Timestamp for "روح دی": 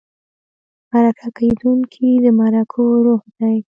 3.05-3.57